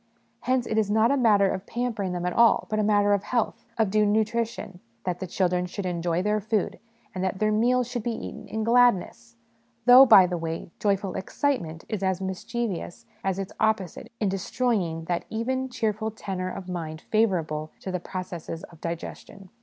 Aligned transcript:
Hence 0.39 0.65
it 0.65 0.79
is 0.79 0.89
not 0.89 1.11
a 1.11 1.15
matter 1.15 1.47
of 1.47 1.67
pampering 1.67 2.11
them 2.11 2.25
at 2.25 2.33
all, 2.33 2.65
but 2.71 2.79
a 2.79 2.83
matter 2.83 3.13
of 3.13 3.21
health, 3.21 3.67
of 3.77 3.91
due 3.91 4.03
nutrition, 4.03 4.79
that 5.03 5.19
the 5.19 5.27
children 5.27 5.67
should 5.67 5.85
enjoy 5.85 6.23
their 6.23 6.39
food, 6.41 6.79
and 7.13 7.23
that 7.23 7.37
their 7.37 7.51
meals 7.51 7.87
should 7.87 8.01
be 8.01 8.11
eaten 8.25 8.47
in 8.47 8.63
gladness; 8.63 9.35
though, 9.85 10.03
by 10.07 10.25
the 10.25 10.39
way, 10.39 10.71
joyful 10.79 11.13
excitement 11.15 11.85
is 11.87 12.01
as 12.01 12.19
mischievous 12.19 13.05
as 13.23 13.37
its 13.37 13.53
opposite 13.59 14.11
in 14.19 14.27
destroy 14.27 14.73
ing 14.73 15.03
that 15.03 15.25
even, 15.29 15.69
cheerful 15.69 16.09
tenor 16.09 16.49
of 16.49 16.67
mind 16.67 17.01
favourable 17.11 17.69
to 17.79 17.91
the 17.91 17.99
processes 17.99 18.63
of 18.71 18.81
digestion. 18.81 19.51